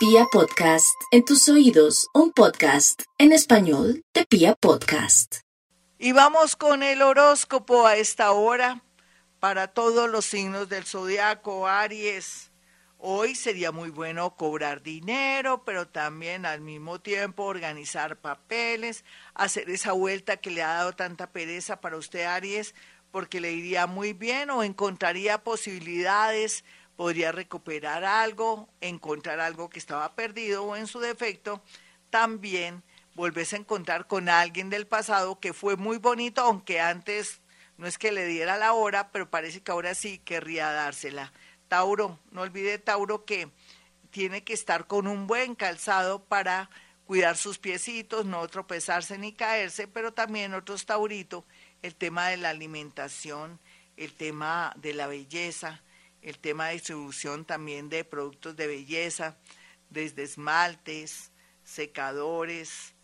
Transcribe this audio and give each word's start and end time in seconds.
Pia 0.00 0.24
Podcast, 0.32 0.98
en 1.10 1.26
tus 1.26 1.46
oídos, 1.50 2.08
un 2.14 2.32
podcast 2.32 3.02
en 3.18 3.32
español 3.32 4.02
de 4.14 4.24
Pia 4.24 4.54
Podcast. 4.54 5.40
Y 5.98 6.12
vamos 6.12 6.56
con 6.56 6.82
el 6.82 7.02
horóscopo 7.02 7.86
a 7.86 7.96
esta 7.96 8.32
hora 8.32 8.82
para 9.40 9.68
todos 9.68 10.08
los 10.08 10.24
signos 10.24 10.70
del 10.70 10.86
zodiaco 10.86 11.68
Aries. 11.68 12.50
Hoy 12.96 13.34
sería 13.34 13.72
muy 13.72 13.90
bueno 13.90 14.36
cobrar 14.36 14.82
dinero, 14.82 15.66
pero 15.66 15.86
también 15.86 16.46
al 16.46 16.62
mismo 16.62 16.98
tiempo 17.02 17.42
organizar 17.42 18.16
papeles, 18.16 19.04
hacer 19.34 19.68
esa 19.68 19.92
vuelta 19.92 20.38
que 20.38 20.50
le 20.50 20.62
ha 20.62 20.76
dado 20.76 20.94
tanta 20.94 21.30
pereza 21.30 21.82
para 21.82 21.98
usted 21.98 22.24
Aries, 22.24 22.74
porque 23.10 23.38
le 23.38 23.52
iría 23.52 23.86
muy 23.86 24.14
bien 24.14 24.48
o 24.48 24.62
encontraría 24.62 25.44
posibilidades, 25.44 26.64
podría 26.96 27.32
recuperar 27.32 28.04
algo, 28.04 28.68
encontrar 28.80 29.40
algo 29.40 29.70
que 29.70 29.78
estaba 29.78 30.14
perdido 30.14 30.64
o 30.64 30.76
en 30.76 30.86
su 30.86 31.00
defecto, 31.00 31.62
también 32.10 32.82
volverse 33.14 33.56
a 33.56 33.60
encontrar 33.60 34.06
con 34.06 34.28
alguien 34.28 34.70
del 34.70 34.86
pasado 34.86 35.40
que 35.40 35.52
fue 35.52 35.76
muy 35.76 35.98
bonito, 35.98 36.42
aunque 36.42 36.80
antes 36.80 37.40
no 37.76 37.86
es 37.86 37.98
que 37.98 38.12
le 38.12 38.26
diera 38.26 38.58
la 38.58 38.72
hora, 38.74 39.10
pero 39.10 39.30
parece 39.30 39.62
que 39.62 39.72
ahora 39.72 39.94
sí 39.94 40.18
querría 40.18 40.70
dársela. 40.72 41.32
Tauro, 41.68 42.18
no 42.30 42.42
olvide 42.42 42.78
Tauro 42.78 43.24
que 43.24 43.50
tiene 44.10 44.44
que 44.44 44.52
estar 44.52 44.86
con 44.86 45.06
un 45.06 45.26
buen 45.26 45.54
calzado 45.54 46.24
para 46.24 46.68
cuidar 47.06 47.36
sus 47.36 47.58
piecitos, 47.58 48.26
no 48.26 48.46
tropezarse 48.48 49.18
ni 49.18 49.32
caerse, 49.32 49.88
pero 49.88 50.12
también 50.12 50.54
otros 50.54 50.86
Taurito, 50.86 51.44
el 51.82 51.94
tema 51.94 52.28
de 52.28 52.36
la 52.36 52.50
alimentación, 52.50 53.58
el 53.96 54.12
tema 54.14 54.72
de 54.76 54.94
la 54.94 55.06
belleza, 55.06 55.82
el 56.22 56.38
tema 56.38 56.68
de 56.68 56.74
distribución 56.74 57.44
también 57.44 57.88
de 57.88 58.04
productos 58.04 58.56
de 58.56 58.66
belleza, 58.66 59.36
desde 59.88 60.22
esmaltes, 60.22 61.30
secadores, 61.64 62.94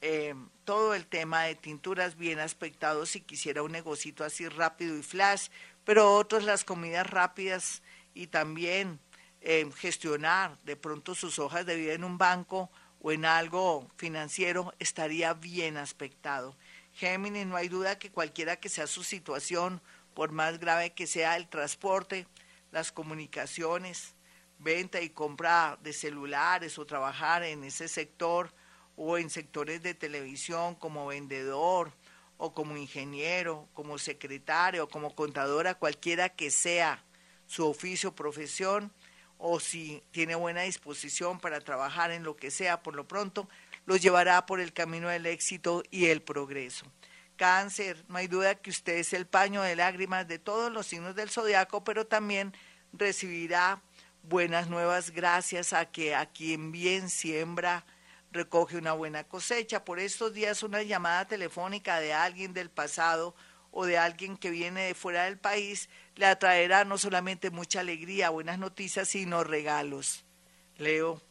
eh, 0.00 0.34
todo 0.64 0.94
el 0.94 1.06
tema 1.06 1.44
de 1.44 1.54
tinturas 1.54 2.16
bien 2.16 2.38
aspectados 2.38 3.10
si 3.10 3.20
quisiera 3.20 3.62
un 3.62 3.72
negocito 3.72 4.24
así 4.24 4.48
rápido 4.48 4.96
y 4.96 5.02
flash, 5.02 5.48
pero 5.84 6.14
otros 6.14 6.44
las 6.44 6.64
comidas 6.64 7.08
rápidas 7.08 7.82
y 8.14 8.26
también 8.26 9.00
eh, 9.40 9.68
gestionar 9.76 10.58
de 10.64 10.76
pronto 10.76 11.14
sus 11.14 11.38
hojas 11.38 11.64
de 11.66 11.76
vida 11.76 11.94
en 11.94 12.04
un 12.04 12.18
banco 12.18 12.70
o 13.00 13.12
en 13.12 13.24
algo 13.24 13.88
financiero 13.96 14.74
estaría 14.78 15.32
bien 15.34 15.76
aspectado. 15.76 16.56
Géminis, 16.92 17.46
no 17.46 17.56
hay 17.56 17.68
duda 17.68 17.98
que 17.98 18.10
cualquiera 18.10 18.56
que 18.56 18.68
sea 18.68 18.86
su 18.86 19.04
situación, 19.04 19.80
por 20.14 20.32
más 20.32 20.58
grave 20.58 20.94
que 20.94 21.06
sea 21.06 21.36
el 21.36 21.46
transporte, 21.46 22.26
las 22.72 22.92
comunicaciones, 22.92 24.14
venta 24.58 25.00
y 25.00 25.10
compra 25.10 25.78
de 25.82 25.92
celulares 25.92 26.78
o 26.78 26.86
trabajar 26.86 27.42
en 27.42 27.64
ese 27.64 27.88
sector 27.88 28.52
o 28.96 29.18
en 29.18 29.30
sectores 29.30 29.82
de 29.82 29.94
televisión 29.94 30.74
como 30.74 31.06
vendedor 31.06 31.92
o 32.38 32.52
como 32.52 32.76
ingeniero, 32.76 33.68
como 33.72 33.98
secretario, 33.98 34.88
como 34.88 35.14
contadora, 35.14 35.74
cualquiera 35.74 36.28
que 36.28 36.50
sea 36.50 37.02
su 37.46 37.66
oficio, 37.66 38.14
profesión, 38.14 38.92
o 39.38 39.60
si 39.60 40.02
tiene 40.10 40.34
buena 40.34 40.62
disposición 40.62 41.38
para 41.40 41.60
trabajar 41.60 42.10
en 42.10 42.22
lo 42.22 42.36
que 42.36 42.50
sea, 42.50 42.82
por 42.82 42.94
lo 42.94 43.06
pronto, 43.06 43.48
los 43.84 44.00
llevará 44.00 44.46
por 44.46 44.60
el 44.60 44.72
camino 44.72 45.08
del 45.08 45.26
éxito 45.26 45.82
y 45.90 46.06
el 46.06 46.22
progreso. 46.22 46.86
Cáncer, 47.36 48.04
no 48.08 48.18
hay 48.18 48.26
duda 48.26 48.54
que 48.56 48.70
usted 48.70 48.94
es 48.94 49.12
el 49.12 49.26
paño 49.26 49.62
de 49.62 49.76
lágrimas 49.76 50.26
de 50.26 50.38
todos 50.38 50.72
los 50.72 50.86
signos 50.86 51.14
del 51.14 51.30
zodiaco, 51.30 51.84
pero 51.84 52.06
también 52.06 52.54
recibirá 52.92 53.82
buenas 54.22 54.68
nuevas 54.68 55.10
gracias 55.10 55.72
a 55.72 55.86
que 55.86 56.14
a 56.14 56.26
quien 56.26 56.72
bien 56.72 57.10
siembra 57.10 57.84
recoge 58.32 58.76
una 58.76 58.92
buena 58.92 59.24
cosecha. 59.24 59.84
Por 59.84 60.00
estos 60.00 60.32
días 60.32 60.62
una 60.62 60.82
llamada 60.82 61.26
telefónica 61.26 62.00
de 62.00 62.12
alguien 62.12 62.52
del 62.52 62.70
pasado 62.70 63.34
o 63.70 63.86
de 63.86 63.98
alguien 63.98 64.36
que 64.36 64.50
viene 64.50 64.82
de 64.82 64.94
fuera 64.94 65.24
del 65.24 65.38
país 65.38 65.88
le 66.14 66.26
atraerá 66.26 66.84
no 66.84 66.98
solamente 66.98 67.50
mucha 67.50 67.80
alegría, 67.80 68.30
buenas 68.30 68.58
noticias, 68.58 69.08
sino 69.08 69.44
regalos. 69.44 70.24
Leo. 70.78 71.22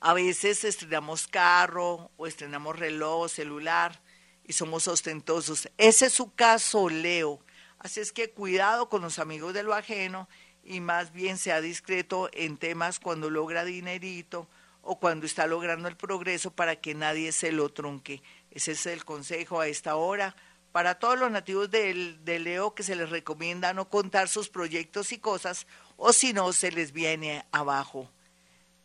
A 0.00 0.14
veces 0.14 0.62
estrenamos 0.62 1.26
carro 1.26 2.12
o 2.16 2.26
estrenamos 2.26 2.78
reloj, 2.78 3.28
celular 3.28 4.00
y 4.48 4.54
somos 4.54 4.88
ostentosos. 4.88 5.68
Ese 5.76 6.06
es 6.06 6.14
su 6.14 6.34
caso, 6.34 6.88
Leo. 6.88 7.38
Así 7.78 8.00
es 8.00 8.10
que 8.10 8.30
cuidado 8.30 8.88
con 8.88 9.02
los 9.02 9.20
amigos 9.20 9.54
de 9.54 9.62
lo 9.62 9.74
ajeno 9.74 10.28
y 10.64 10.80
más 10.80 11.12
bien 11.12 11.38
sea 11.38 11.60
discreto 11.60 12.28
en 12.32 12.56
temas 12.56 12.98
cuando 12.98 13.30
logra 13.30 13.64
dinerito 13.64 14.48
o 14.82 14.98
cuando 14.98 15.26
está 15.26 15.46
logrando 15.46 15.86
el 15.86 15.96
progreso 15.96 16.50
para 16.50 16.76
que 16.76 16.94
nadie 16.94 17.30
se 17.30 17.52
lo 17.52 17.68
trunque. 17.68 18.22
Ese 18.50 18.72
es 18.72 18.86
el 18.86 19.04
consejo 19.04 19.60
a 19.60 19.68
esta 19.68 19.96
hora 19.96 20.34
para 20.72 20.98
todos 20.98 21.18
los 21.18 21.30
nativos 21.30 21.70
de, 21.70 22.16
Leo 22.24 22.74
que 22.74 22.82
se 22.82 22.96
les 22.96 23.10
recomienda 23.10 23.74
no 23.74 23.88
contar 23.90 24.28
sus 24.28 24.48
proyectos 24.48 25.12
y 25.12 25.18
cosas 25.18 25.66
o 25.98 26.12
si 26.14 26.32
no 26.32 26.54
se 26.54 26.72
les 26.72 26.92
viene 26.92 27.44
abajo. 27.52 28.10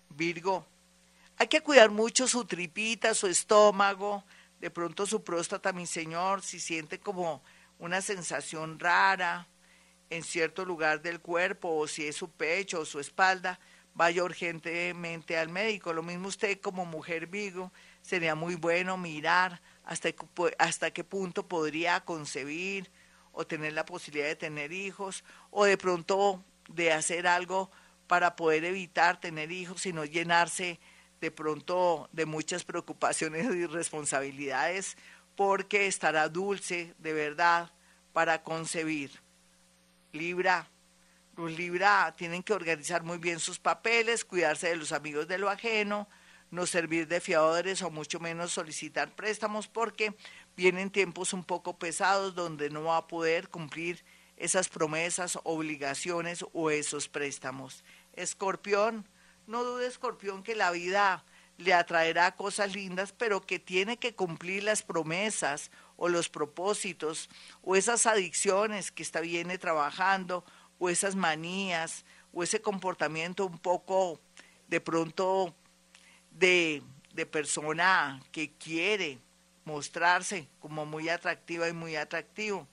Virgo, 0.10 0.66
hay 1.38 1.48
que 1.48 1.62
cuidar 1.62 1.90
mucho 1.90 2.28
su 2.28 2.44
tripita, 2.46 3.14
su 3.14 3.28
estómago, 3.28 4.26
de 4.64 4.72
pronto 4.72 5.06
su 5.06 5.26
próstata, 5.26 5.74
mi 5.74 5.86
señor, 5.86 6.42
si 6.42 6.58
siente 6.58 6.98
como 6.98 7.44
una 7.80 8.00
sensación 8.02 8.80
rara 8.80 9.50
en 10.10 10.24
cierto 10.24 10.64
lugar 10.64 11.02
del 11.02 11.20
cuerpo 11.20 11.76
o 11.76 11.86
si 11.86 12.08
es 12.08 12.16
su 12.16 12.32
pecho 12.32 12.80
o 12.80 12.86
su 12.86 13.02
espalda, 13.02 13.60
vaya 13.94 14.24
urgentemente 14.24 15.38
al 15.38 15.50
médico. 15.50 15.92
Lo 15.92 16.02
mismo 16.02 16.30
usted 16.30 16.62
como 16.62 16.86
mujer 16.86 17.28
Virgo, 17.28 17.74
sería 18.02 18.36
muy 18.36 18.56
bueno 18.56 18.96
mirar 18.96 19.62
hasta, 19.84 20.08
hasta 20.58 20.92
qué 20.92 21.04
punto 21.04 21.46
podría 21.46 22.00
concebir 22.06 22.90
o 23.34 23.46
tener 23.46 23.74
la 23.74 23.84
posibilidad 23.84 24.28
de 24.28 24.38
tener 24.38 24.72
hijos 24.72 25.26
o 25.52 25.66
de 25.66 25.78
pronto 25.78 26.42
de 26.70 26.94
hacer 26.94 27.28
algo 27.28 27.70
para 28.08 28.38
poder 28.38 28.64
evitar 28.64 29.20
tener 29.20 29.52
hijos 29.52 29.86
y 29.86 29.92
no 29.92 30.06
llenarse 30.06 30.80
de 31.24 31.32
pronto 31.32 32.10
de 32.12 32.26
muchas 32.26 32.66
preocupaciones 32.66 33.46
y 33.56 33.66
responsabilidades 33.66 34.98
porque 35.38 35.88
estará 35.88 36.28
dulce 36.28 36.94
de 36.98 37.14
verdad 37.14 37.72
para 38.12 38.44
concebir. 38.44 39.10
Libra, 40.12 40.68
los 41.38 41.50
Libra 41.54 42.14
tienen 42.18 42.44
que 42.44 42.52
organizar 42.52 43.04
muy 43.04 43.20
bien 43.20 43.40
sus 43.40 43.58
papeles, 43.58 44.26
cuidarse 44.26 44.68
de 44.68 44.76
los 44.76 44.92
amigos 44.92 45.30
de 45.30 45.38
lo 45.38 45.50
ajeno, 45.50 46.10
no 46.52 46.66
servir 46.66 47.08
de 47.08 47.22
fiadores 47.22 47.82
o 47.84 47.90
mucho 47.90 48.20
menos 48.20 48.52
solicitar 48.52 49.16
préstamos 49.16 49.70
porque 49.70 50.14
vienen 50.58 50.92
tiempos 50.92 51.32
un 51.32 51.46
poco 51.46 51.80
pesados 51.80 52.36
donde 52.36 52.70
no 52.70 52.84
va 52.84 52.98
a 52.98 53.08
poder 53.08 53.48
cumplir 53.48 54.04
esas 54.36 54.68
promesas, 54.68 55.40
obligaciones 55.44 56.44
o 56.52 56.70
esos 56.70 57.08
préstamos. 57.08 57.86
Escorpión, 58.12 59.08
no 59.48 59.64
dude 59.64 59.88
Escorpión 59.88 60.44
que 60.44 60.56
la 60.56 60.72
vida 60.72 61.24
le 61.58 61.74
atraerá 61.74 62.36
cosas 62.36 62.74
lindas, 62.74 63.14
pero 63.14 63.42
que 63.42 63.60
tiene 63.60 63.98
que 63.98 64.16
cumplir 64.16 64.64
las 64.64 64.82
promesas 64.82 65.72
o 65.98 66.10
los 66.10 66.30
propósitos 66.30 67.30
o 67.62 67.76
esas 67.76 68.06
adicciones 68.06 68.92
que 68.92 69.04
está 69.04 69.22
viene 69.22 69.58
trabajando 69.58 70.44
o 70.80 70.90
esas 70.90 71.16
manías 71.16 72.06
o 72.34 72.44
ese 72.44 72.62
comportamiento 72.62 73.46
un 73.46 73.60
poco 73.60 74.20
de 74.68 74.82
pronto 74.82 75.56
de, 76.32 76.84
persona 77.32 78.22
que 78.32 78.52
quiere 78.54 79.20
mostrarse 79.66 80.48
como 80.60 80.86
muy 80.86 81.10
atractiva 81.10 81.70
y 81.70 81.74
muy 81.74 81.96
atractivo. 81.96 82.68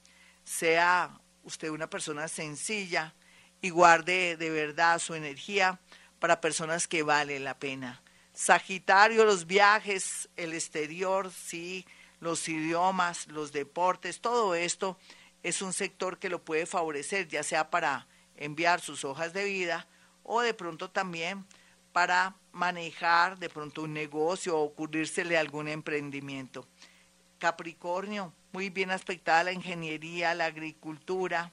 Sea 0.45 1.21
usted 1.45 1.69
una 1.69 1.89
persona 1.89 2.27
sencilla 2.27 3.15
y 3.61 3.71
guarde 3.71 4.37
de 4.37 4.51
verdad 4.51 4.99
su 4.99 5.15
energía 5.15 5.79
para 6.21 6.41
personas 6.41 6.87
que 6.87 7.03
vale 7.03 7.41
la 7.41 7.59
pena. 7.59 8.03
Sagitario, 8.33 9.25
los 9.25 9.47
viajes, 9.47 10.29
el 10.37 10.53
exterior, 10.53 11.33
sí, 11.33 11.85
los 12.21 12.49
idiomas, 12.49 13.27
los 13.27 13.51
deportes, 13.53 14.21
todo 14.21 14.55
esto 14.55 14.99
es 15.43 15.63
un 15.63 15.73
sector 15.73 16.19
que 16.19 16.29
lo 16.29 16.45
puede 16.45 16.67
favorecer, 16.67 17.27
ya 17.27 17.43
sea 17.43 17.71
para 17.71 18.07
enviar 18.37 18.81
sus 18.81 19.05
hojas 19.05 19.33
de 19.33 19.45
vida 19.45 19.89
o 20.23 20.43
de 20.43 20.55
pronto 20.55 20.91
también 20.91 21.45
para 21.93 22.37
manejar 22.53 23.39
de 23.39 23.49
pronto 23.49 23.83
un 23.83 23.93
negocio 23.93 24.57
o 24.57 24.65
ocurrírsele 24.65 25.37
algún 25.37 25.69
emprendimiento. 25.69 26.67
Capricornio, 27.39 28.33
muy 28.53 28.71
bien 28.71 28.91
aspectada 28.91 29.45
la 29.45 29.53
ingeniería, 29.53 30.35
la 30.35 30.47
agricultura, 30.47 31.53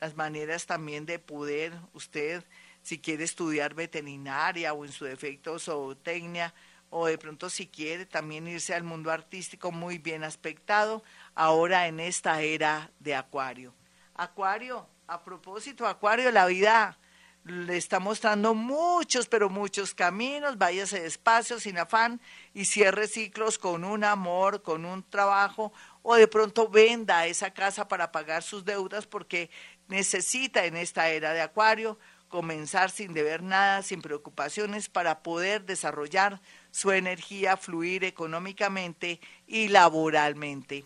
las 0.00 0.16
maneras 0.16 0.66
también 0.66 1.06
de 1.06 1.18
poder 1.18 1.78
usted, 1.92 2.44
si 2.88 2.98
quiere 2.98 3.24
estudiar 3.24 3.74
veterinaria 3.74 4.72
o 4.72 4.82
en 4.82 4.92
su 4.92 5.04
defecto 5.04 5.58
zootecnia, 5.58 6.54
o 6.88 7.04
de 7.04 7.18
pronto 7.18 7.50
si 7.50 7.66
quiere 7.66 8.06
también 8.06 8.48
irse 8.48 8.74
al 8.74 8.82
mundo 8.82 9.10
artístico 9.10 9.70
muy 9.70 9.98
bien 9.98 10.24
aspectado, 10.24 11.02
ahora 11.34 11.86
en 11.86 12.00
esta 12.00 12.40
era 12.40 12.90
de 12.98 13.14
Acuario. 13.14 13.74
Acuario, 14.14 14.86
a 15.06 15.22
propósito, 15.22 15.86
Acuario, 15.86 16.30
la 16.30 16.46
vida 16.46 16.96
le 17.44 17.76
está 17.76 18.00
mostrando 18.00 18.54
muchos, 18.54 19.28
pero 19.28 19.50
muchos 19.50 19.92
caminos, 19.92 20.56
váyase 20.56 21.02
despacio, 21.02 21.60
sin 21.60 21.76
afán, 21.76 22.22
y 22.54 22.64
cierre 22.64 23.06
ciclos 23.06 23.58
con 23.58 23.84
un 23.84 24.02
amor, 24.02 24.62
con 24.62 24.86
un 24.86 25.02
trabajo, 25.02 25.74
o 26.00 26.14
de 26.14 26.26
pronto 26.26 26.70
venda 26.70 27.26
esa 27.26 27.52
casa 27.52 27.86
para 27.86 28.12
pagar 28.12 28.42
sus 28.42 28.64
deudas 28.64 29.06
porque 29.06 29.50
necesita 29.88 30.64
en 30.64 30.78
esta 30.78 31.10
era 31.10 31.34
de 31.34 31.42
Acuario 31.42 31.98
comenzar 32.28 32.90
sin 32.90 33.14
deber 33.14 33.42
nada, 33.42 33.82
sin 33.82 34.02
preocupaciones, 34.02 34.88
para 34.88 35.22
poder 35.22 35.64
desarrollar 35.64 36.40
su 36.70 36.92
energía, 36.92 37.56
fluir 37.56 38.04
económicamente 38.04 39.20
y 39.46 39.68
laboralmente. 39.68 40.84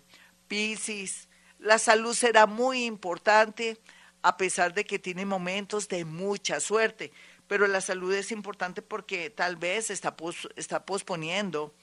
Piscis, 0.48 1.28
la 1.58 1.78
salud 1.78 2.14
será 2.14 2.46
muy 2.46 2.84
importante 2.84 3.78
a 4.22 4.36
pesar 4.36 4.72
de 4.72 4.84
que 4.84 4.98
tiene 4.98 5.26
momentos 5.26 5.88
de 5.88 6.04
mucha 6.04 6.60
suerte, 6.60 7.12
pero 7.48 7.66
la 7.66 7.80
salud 7.80 8.12
es 8.14 8.30
importante 8.30 8.80
porque 8.80 9.30
tal 9.30 9.56
vez 9.56 9.90
está, 9.90 10.14
está 10.56 10.86
posponiendo 10.86 11.74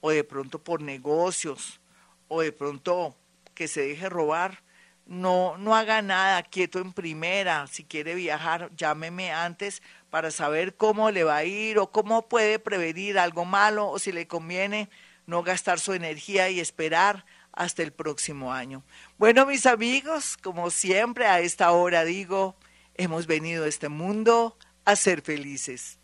o 0.00 0.10
de 0.10 0.24
pronto 0.24 0.58
por 0.58 0.82
negocios 0.82 1.80
o 2.26 2.40
de 2.40 2.50
pronto 2.50 3.14
que 3.54 3.68
se 3.68 3.82
deje 3.82 4.08
robar, 4.08 4.64
no, 5.06 5.56
no 5.56 5.76
haga 5.76 6.02
nada 6.02 6.42
quieto 6.42 6.80
en 6.80 6.92
primera. 6.92 7.68
Si 7.68 7.84
quiere 7.84 8.16
viajar, 8.16 8.72
llámeme 8.76 9.30
antes 9.30 9.82
para 10.10 10.32
saber 10.32 10.74
cómo 10.74 11.12
le 11.12 11.22
va 11.22 11.36
a 11.36 11.44
ir 11.44 11.78
o 11.78 11.92
cómo 11.92 12.28
puede 12.28 12.58
prevenir 12.58 13.16
algo 13.16 13.44
malo 13.44 13.88
o 13.88 14.00
si 14.00 14.10
le 14.10 14.26
conviene 14.26 14.90
no 15.26 15.44
gastar 15.44 15.78
su 15.78 15.92
energía 15.92 16.50
y 16.50 16.58
esperar 16.58 17.24
hasta 17.52 17.84
el 17.84 17.92
próximo 17.92 18.52
año. 18.52 18.82
Bueno, 19.16 19.46
mis 19.46 19.64
amigos, 19.64 20.38
como 20.38 20.70
siempre 20.70 21.26
a 21.26 21.38
esta 21.38 21.70
hora 21.70 22.04
digo, 22.04 22.56
hemos 22.96 23.28
venido 23.28 23.62
a 23.62 23.68
este 23.68 23.88
mundo 23.88 24.58
a 24.84 24.96
ser 24.96 25.22
felices. 25.22 25.98